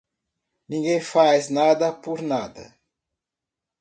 [0.67, 2.73] Ninguém faz nada por nada.